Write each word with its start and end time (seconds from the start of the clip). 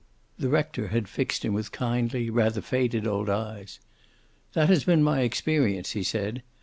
The 0.39 0.49
rector 0.49 0.87
had 0.87 1.07
fixed 1.07 1.45
him 1.45 1.53
with 1.53 1.71
kindly, 1.71 2.31
rather 2.31 2.59
faded 2.61 3.05
old 3.05 3.29
eyes. 3.29 3.79
"That 4.53 4.67
has 4.69 4.83
been 4.83 5.03
my 5.03 5.19
experience," 5.21 5.91
he 5.91 6.01
said. 6.01 6.41